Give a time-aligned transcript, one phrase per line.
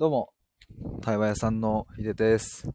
[0.00, 0.32] どうも、
[1.02, 2.70] 対話屋さんのひでです。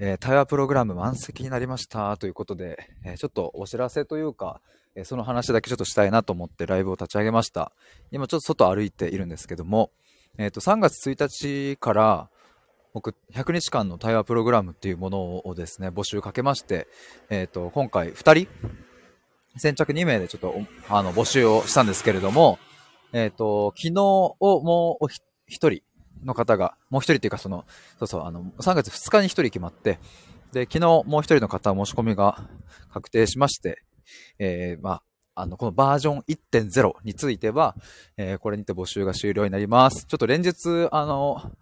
[0.00, 4.60] えー対話プログラム満席になりましたということで、えーちょっとお知らせというか、
[4.96, 7.70] えーその話だけちょっとしたいなと思ってライブを立ち上げました。
[8.10, 9.92] 今ちょっと外歩いているんですけども、
[10.38, 12.30] えっ、と、3月1日から
[12.94, 16.88] 僕、100日間の対話プログラムっていうものをですね、募集かけまして、
[17.30, 18.48] えっ、と、今回2人、
[19.56, 20.52] 先着2名でちょっと
[20.88, 22.58] あの募集をしたんですけれども、
[23.12, 25.85] えっ、と、昨日をもうおひ一人
[26.24, 27.64] の方が、もう一人っていうかその、
[27.98, 29.98] そうそう、あの、3月2日に一人決まって、
[30.52, 32.48] で、昨日もう一人の方申し込みが
[32.92, 33.82] 確定しまして、
[34.38, 35.02] えー、まあ、
[35.34, 37.76] あの、このバージョン1.0については、
[38.16, 40.06] えーこれにて募集が終了になります。
[40.06, 41.52] ちょっと連日、あの、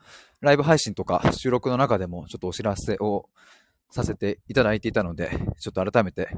[0.41, 3.28] ライブ配信とか収録の中でもちょっとお知らせを
[3.91, 6.28] させていただいていたので、ちょっと改めて、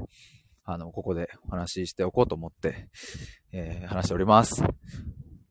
[0.63, 2.87] あの、ここでお話ししておこうと思って、
[3.51, 4.63] えー話しております。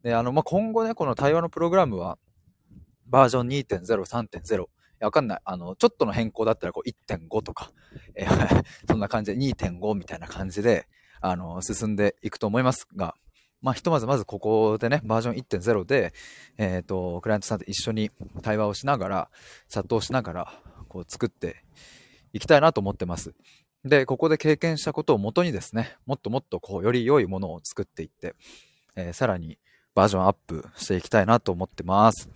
[0.03, 2.19] で、あの、まあ、今後ね、この対話のプログラムは、
[3.09, 4.67] バージョン2.0、3.0、い
[5.01, 5.41] やわかんない。
[5.45, 7.73] あの、ちょっとの変更だったら、こう、1.5とか、
[8.89, 10.89] そんな感じで2.5みたいな感じで、
[11.21, 13.15] あの、進んでいくと思いますが、
[13.63, 16.13] まあ、ひとまずまずここでね、バージョン1.0で、
[16.57, 18.11] えっ、と、クライアントさんと一緒に
[18.43, 19.31] 対話をしながら、
[19.69, 21.65] チャットをしながら、こう、作って
[22.33, 23.35] いきたいなと思ってます。
[23.85, 28.35] で、ここで経験したことをもとにですね、もっともっとこう、より良いものを作っていって、
[28.95, 29.59] えーさらに
[29.95, 32.29] バージョンアップしていきたいなと思ってます。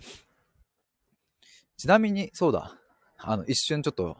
[1.81, 2.75] ちなみに、そうだ、
[3.17, 4.15] あの、一瞬ちょっと、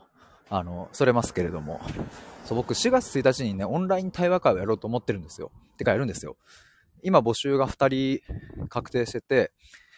[0.50, 1.80] あの、それますけれども、
[2.44, 5.52] そう、僕4月1日にね、オンライン対話会をやろうと思ってるんですよ。
[5.78, 6.38] てかやるんですよ。
[7.04, 9.52] 今募集が2人確定してて、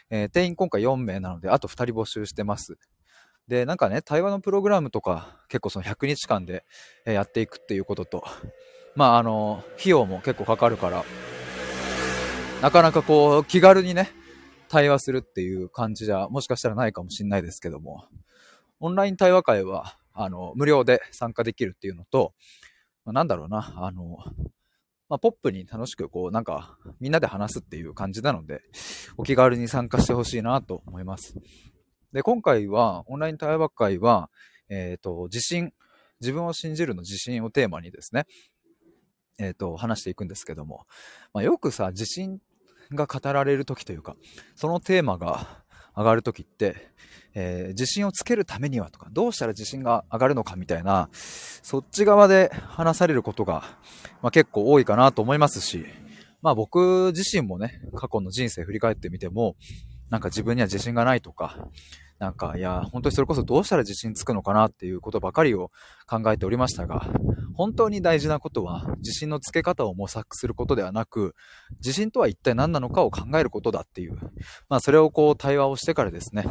[0.09, 2.78] えー定員今回4名なので、あと2人募集してます。
[3.47, 6.66] で、なんかね、対話のプログラムとか、結構その100日間で
[7.05, 8.25] やっていくっていうことと、
[8.94, 11.05] まあ、あの、費用も結構かかるから、
[12.61, 14.11] なかなかこう、気軽にね、
[14.74, 18.08] 対話するっていう感じじゃ、もしかしたらないかもしれないですけども、
[18.80, 22.34] オンライン対話会は、あの、無料で参加できるっていうのと、
[23.06, 24.17] まあ、なんだろうな、あの、
[25.10, 28.64] まあ、ポップに楽しくこう、なんか、みんなで話すっていう感じなので、
[29.16, 31.36] お気軽に参加してほしいなと思います。
[32.12, 34.32] で、今回は、オンライン対話会は、
[34.70, 35.72] えっ、と、自信、
[36.20, 38.26] 自分を信じるの自信をテーマにですね、
[39.38, 40.88] えっ、と、話していくんですけども、
[41.32, 42.42] まあ、よくさ、自信
[42.92, 44.16] が語られる時というか、
[44.55, 45.64] そのテーマが
[45.95, 46.76] 上がる時って、
[47.36, 53.64] えー自信をつけるためにはとか、どうしたら自信が上がるのかみたいな、そっち側で話されることが、
[54.21, 55.86] まあ、結構多いかなと思いますし、
[56.42, 59.55] まあ僕自身もね、過去の人生振り返ってみても、
[60.10, 61.67] なんか自分には自信がないとか、
[62.23, 65.72] なんか、いや、本当にそれこそどうしたら自信つくのかなっていうことばかりを
[66.08, 67.06] 考えておりましたが、
[67.54, 71.36] 本当に大事なことは、自信のつけ方を模索することではなく、
[71.80, 74.17] 自信とは一体何なのかを考えることだっていう、
[74.70, 76.45] まあそれをこう対話をしてからですね、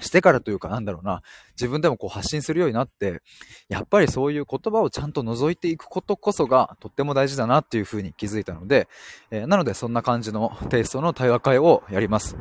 [0.00, 1.22] してからというかなんだろうな、
[1.52, 3.22] 自分でもこう発信するようになって、
[3.68, 8.88] やっぱりそういう言葉をちゃんと覗いていくことこそがとっても大事だなっていうふうに気づいたので、
[9.30, 12.36] えーなのでそんな感じのテイストの対話会をやります。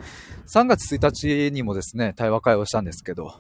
[0.54, 3.34] 3月1日にもですね、対話会をしたんですけど、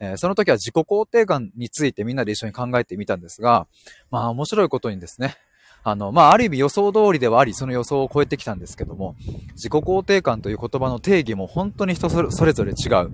[0.00, 3.66] えーその時は自己肯定感についてみんなで一緒に考えてみたんですが、
[4.10, 5.36] まあ面白いことにですね、
[5.84, 9.16] あの、まあある意味予想通りではあり、その予想を超えてきたんですけども、
[9.52, 13.12] 自己肯定感という言葉の定義も本当に人それぞれ違う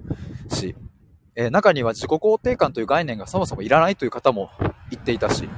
[0.54, 0.76] し、
[1.34, 4.50] えー中には自己肯定感という概念がそもそもいらないという方も
[4.90, 5.48] 言っていたし、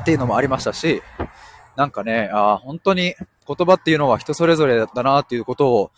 [0.00, 1.02] っていうのもありましたし、
[1.76, 3.14] なんかね、あ本当に
[3.46, 5.90] 言葉っていうのは人それぞれだなっていうことを、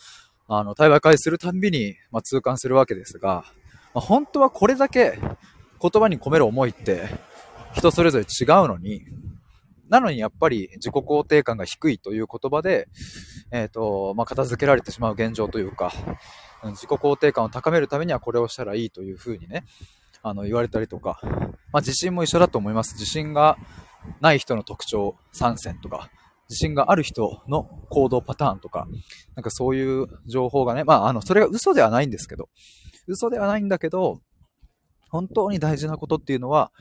[0.48, 3.44] あの、対話会するたんびに、まあ、痛感するわけですが、
[3.94, 7.08] まあ、本当はこれだけ言葉に込める思いって
[7.74, 9.02] 人それぞれ違うのに、
[9.94, 12.88] なのにやっぱり自己肯定感が低いという言葉で、
[13.52, 15.92] えっ、と、まあ、片付けられてしまう現状というか、
[16.64, 19.64] 自己肯定感を高めるためにはこれをしたらいいというふうにね、
[20.20, 21.20] あの、言われたりとか、
[21.70, 22.94] まあ、自信も一緒だと思います。
[22.94, 23.56] 自信が
[24.20, 26.10] ない人の特徴3選とか、
[26.48, 28.88] 自信がある人の行動パターンとか、
[29.36, 32.48] なんかそういう情報がね、まあ、あの、それが嘘ではないんですけど、
[33.06, 34.18] 嘘ではないんだけど、
[35.08, 36.72] 本当に大事なことっていうのは、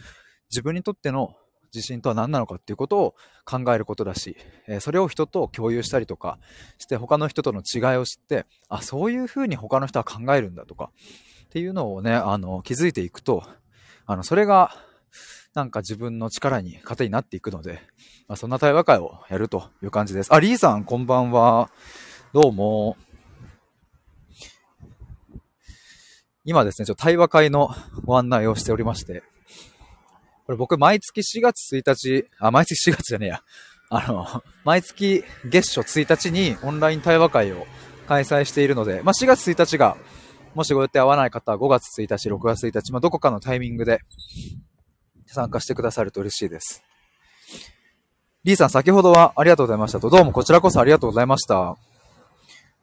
[0.49, 1.35] 自分にとっての
[1.73, 3.15] 自信とは何なのかっていうことを
[3.45, 4.37] 考えることだし、
[4.67, 6.37] えそれを人と共有したりとか
[6.77, 10.91] して他の人との違いを知って、あ、そういうふうに他の人は考えるんだとか
[11.45, 13.43] っていうのをね、あの、気づいていくと、
[14.05, 14.75] あの、それが
[15.53, 17.81] なんか自分の力に、糧になっていくので、
[18.27, 20.33] まあ、そんな対話会をやるという感じです。
[20.33, 21.69] あ、リーさん、こんばんは。
[22.33, 22.97] どうも。
[26.45, 27.69] 今ですね、ちょっと対話会の
[28.03, 29.23] ご案内をしておりまして、
[30.45, 33.43] これ僕毎月4月1日、あ、毎月4月じゃねえや。
[33.89, 37.65] あの、 毎月月初1日にオンライン対話会を
[38.07, 39.95] 開催しているので、まあ、4月1日が、
[40.53, 44.01] もしご予定合わない方は5月1日、6月1日、まあ、どこかのタイミングで
[45.27, 46.83] 参加してくださると嬉しいです。
[48.43, 50.09] リーさん、先ほどはありがとうございましたと。
[50.09, 51.77] どうもこちらこそありがとうございました。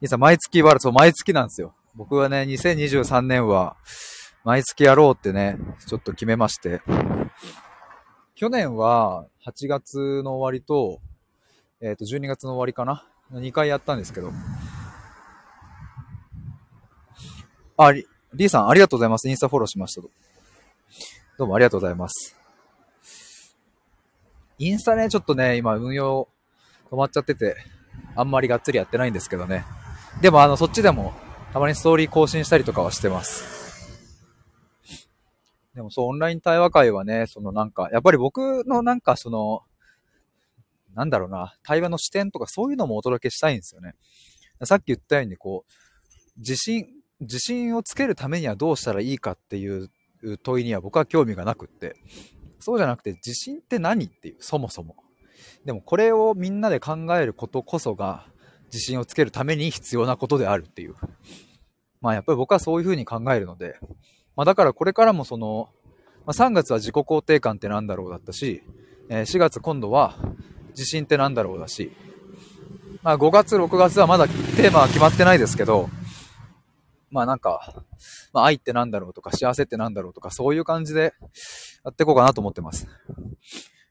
[0.01, 1.75] リーさん、毎月ワールド、毎月なんですよ。
[1.93, 3.75] 僕はね、2023年は、
[4.43, 6.81] 毎月やろうってね、ちょっと決めまして。
[8.35, 10.99] 去年は8月の終わりと、
[11.79, 14.31] えっ、ー、と、12月の終わりかな ?2 回やったんですけど。
[17.77, 19.29] あ、リ、リーさんありがとうございます。
[19.29, 20.09] インスタフォローしましたと。
[21.37, 22.35] どうもありがとうございます。
[24.57, 26.27] インスタね、ちょっとね、今運用
[26.89, 27.57] 止まっちゃってて、
[28.15, 29.65] あんまりがっつりやってないんですけどね。
[30.21, 31.13] でもあの、そっちでも
[31.53, 33.60] たまにストーリー更新したりとかはしてます。
[35.75, 39.61] でもそう、オンライン対話会はね、そのなんか、やっぱり僕のなんかその、
[40.93, 43.95] なんだろうな、対話の視点とかそういうのもお届けしたいんですよね。
[44.63, 46.87] さっき言ったように、こう、自信、
[47.21, 49.89] 自信をつけるためにはどうしたらいいかっていう
[50.43, 51.95] 問いには僕は興味がなくって、
[52.59, 54.95] そうじゃなくて自信って何っていう、そもそも。
[55.65, 58.25] でもこれをみんなで考えることこそが
[58.65, 60.95] 自信をつけるために必要なことであるっていう。
[62.01, 63.79] まあやっぱり僕はそういうふうに考えるので、
[64.41, 65.69] まあ、だからこれからもその、
[66.25, 68.63] まあ、3月は自己肯定感って何だろうだったし、
[69.07, 70.15] えー、4月今度は
[70.69, 71.91] 自信って何だろうだし、
[73.03, 75.91] まあ、5月、6月はまだテーマは決まってないですけど、
[77.11, 77.83] まあなんか、
[78.33, 81.13] まあ愛って何だろうとか幸せって何だろうとかそういう感じで
[81.85, 82.87] やっていこうかなと思ってます。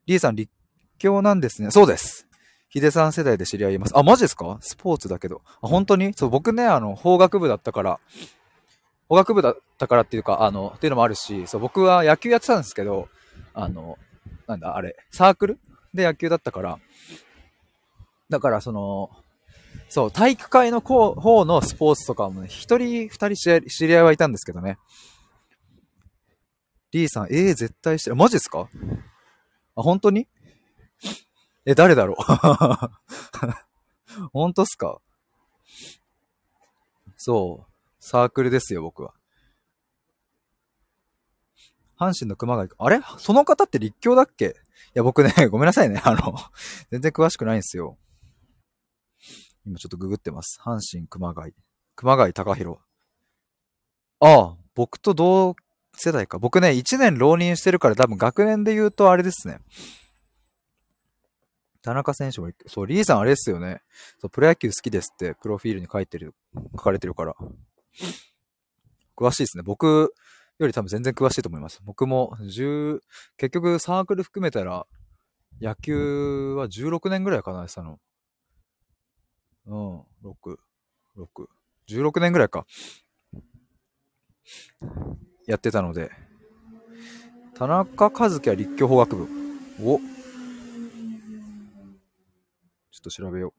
[0.06, 0.50] リーさん立
[0.98, 1.70] 教なんですね。
[1.70, 2.26] そうです。
[2.70, 3.96] ヒデさん世代で知り合います。
[3.96, 4.58] あ、マジですか？
[4.62, 5.42] スポーツだけど。
[5.62, 6.12] あ、本当に？
[6.14, 8.00] そう、僕ね、あの、法学部だったから、
[9.10, 13.08] 法学部だったからっていうか、あの、っていうのもあるし、そう、僕は野球やってたんですけど、
[13.54, 13.98] あの、
[14.46, 15.58] なんだ、あれ、サークル？
[15.92, 16.78] で野球だったから、
[18.28, 19.10] だからその、
[19.88, 24.78] そう、体育会の方のスポーツとかもね、一人、二人知り合いはいたんですけどね。
[26.92, 28.16] リーさん、ええー、絶対してる。
[28.16, 28.68] マジですか？
[29.74, 30.28] あ、本当に？
[31.66, 32.16] え、誰だろう？
[34.32, 35.00] 本当っすか？
[37.16, 37.69] そう。
[38.00, 39.12] サークルですよ、僕は。
[41.98, 43.00] 阪神の熊谷、あれ？
[43.18, 44.46] その方って立教だっけ？
[44.46, 44.48] い
[44.94, 46.00] や、僕ね、 ごめんなさいね。
[46.02, 46.34] あの、
[46.90, 47.98] 全然詳しくないんですよ。
[49.66, 50.58] 今ちょっとググってます。
[50.62, 51.52] 阪神熊谷。
[51.94, 52.78] 熊谷隆弘。
[54.20, 55.54] ああ、僕と同
[55.94, 56.38] 世代か。
[56.38, 59.60] 僕ね、1年浪人してるから多分学年で言うとあれですね。
[61.82, 63.82] 田中選手も、そう、リーさんあれですよね。
[64.18, 66.34] そう、プロ野球好きですって、プロフィールに書いてる、
[66.72, 67.34] 書かれてるから。
[69.16, 69.62] 詳しいですね。
[69.62, 70.14] 僕
[70.58, 71.80] より多分全然詳しいと思います。
[71.84, 73.00] 僕も10、
[73.36, 74.86] 結局サークル含めたら、
[75.60, 77.98] 野球は16年ぐらいかな、したの。
[79.66, 80.04] うん、6、
[81.16, 81.46] 6、
[81.88, 82.66] 16年ぐらいか。
[85.46, 86.10] やってたので。
[87.54, 89.28] 田中和樹は立教法学部。
[89.82, 93.54] おちょっと調べよ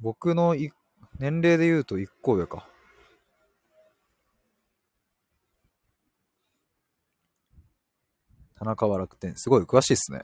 [0.00, 0.70] 僕のい
[1.18, 2.68] 年齢で言うと1個上か。
[8.58, 9.36] 田中は楽天。
[9.36, 10.22] すごい詳しいっすね。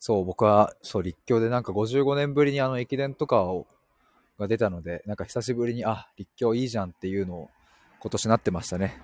[0.00, 3.66] そう、僕は、そう、立教でなんか55年ぶりにあの駅伝とかを、
[4.38, 7.50] が出たので、なんか久しぶりに、あ、立教いいじゃんっていうのを
[8.00, 9.02] 今年なってましたね。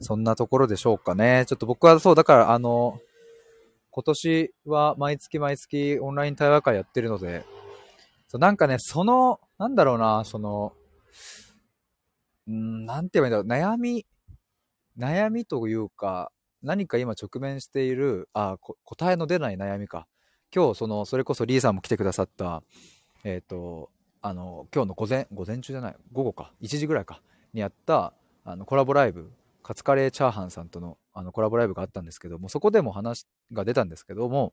[0.00, 1.44] そんなところでしょうかね。
[1.46, 2.98] ちょっと僕はそう、だからあの、
[3.90, 7.44] 今年は毎月毎月オンライン対話会やってるので、
[8.28, 10.72] そうなんかね、その、なんだろうな、その、
[12.50, 14.06] ん、なんて言えばいいんだろう、悩み、
[14.96, 16.30] 悩みというか、
[16.62, 20.06] 何か今直面している、あ、答えの出ない悩みか。
[20.54, 22.62] 今日、その、それこそリーさんも来てくださった、
[23.24, 23.90] えっ、ー、と、
[24.22, 28.14] あの、今日の午前、午前中じゃない、午後か、1時ぐらいか、にやった、
[28.44, 29.30] あの、コラボライブ
[29.70, 34.52] カツカレーチャーハンさんとのあのコラボライブがあったんですけども、そこでも話が出たんですけども、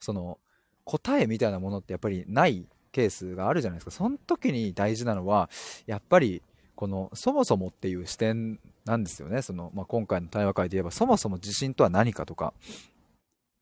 [0.00, 0.40] その
[0.82, 3.90] 答えみたいなものってやっぱりないケースがあるじゃないですか。
[3.92, 5.50] その時に大事なのは、
[5.86, 6.42] やっぱり
[6.74, 9.40] このそもそもっていう視点なんですよね。
[9.40, 12.52] その、まあ、今回の対話会で言えば、そもそも自信とは何かとか、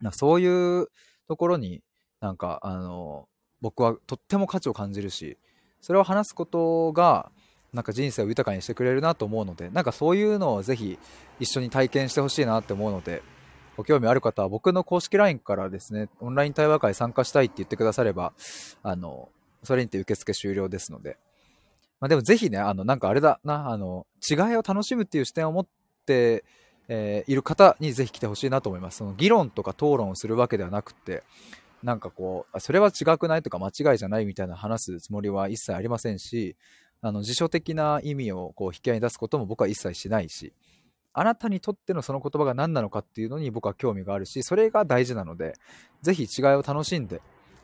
[0.01, 0.87] なそういう
[1.27, 1.83] ところに
[2.19, 3.29] なんか、あの、
[3.61, 5.37] 僕はとっても価値を感じるし、
[5.81, 7.31] それを話すことが、
[7.75, 10.97] なんか人生を豊かにしてくれるなと思うので、なんかそういうのをぜひ
[11.39, 13.21] 一緒に体験してほしいなって思うので、
[13.75, 18.33] ご興味ある方は僕の公式 LINE からですね、オンライン対話会参加したいって言ってくだされば、
[18.81, 19.29] あの、
[19.63, 21.17] それにて受付終了ですので、
[21.99, 25.67] まあでもぜひね、あの、なんかあれだな、あの、違いを楽しむっていう視点を持っ
[26.05, 26.45] て、
[26.87, 28.97] えー、いる方にぜひ来てほしいなと思います。
[28.97, 31.23] その議論とか討論をするわけではなくて、
[31.83, 36.55] なんかこう、それは違くないとか間違いじゃないみたいな話すつもりは一切ありませんし、
[37.05, 40.53] あの、辞書的な意味をこう引き合いに出すことも僕は一切しないし、
[41.13, 45.53] あなたにとってのその言葉が何なのかっていうのに僕は興味があるし、それが大事なので、
[46.01, 47.21] ぜひ違いを楽しんで、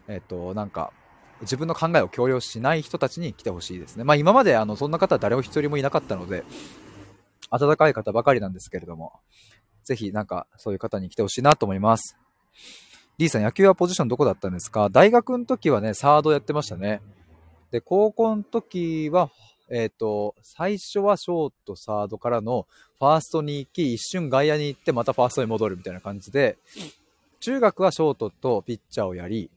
[0.08, 0.94] えっ、と、なんか、
[1.42, 4.04] 自分の考えを強要しない人たちに来てほしいですね。
[4.04, 6.44] まあ今まであのそんな方は誰も一人もいなかったので、
[7.50, 9.14] 温かい方ばかりなんですけれども、
[9.84, 12.16] ぜひなんかそういう方に来てほしいなと思います。
[13.18, 14.90] D さん野球はポジションどこだったんですか？
[14.92, 17.02] 大学の時はね、サードやってましたね。
[17.72, 19.32] で、高校の時は、
[19.70, 22.68] えっ、ー、と、最初はショート、サードからの
[23.00, 26.58] ファーストに行き、一瞬外野に行ってまたファーストに戻るみたいな感じで、
[27.40, 29.50] 中学はショートとピッチャーをやり、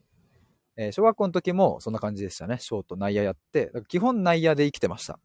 [0.76, 2.58] えー、小学校の時もそんな感じでしたね。
[2.60, 5.18] ショート、内野やって、基本内野で生きてました。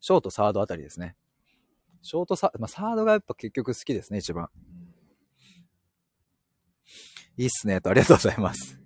[0.00, 1.16] ショート、サードあたりですね。
[2.02, 4.50] ショートサ、まあ、サードがやっぱ結局好きですね、一番。
[7.38, 8.83] いいっすね、と、ありがとうございます。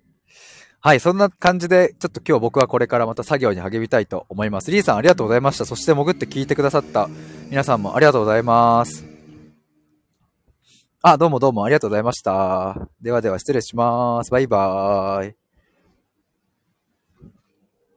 [0.81, 4.71] はい、そんな感じで、ちょっと今日僕はこれからまた作業に励みたいと思います。
[4.71, 5.65] リーさんありがとうございました。
[5.65, 7.09] そして潜って聞いてくださった
[7.49, 9.05] 皆さんもありがとうございます。
[11.01, 12.87] あ、どうもどうもありがとうございました。
[13.01, 14.31] ではでは失礼します。
[14.31, 15.38] バイバーイ。